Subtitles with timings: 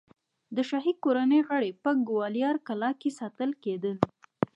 [0.55, 3.97] د شاهي کورنۍ غړي په ګوالیار کلا کې ساتل کېدل.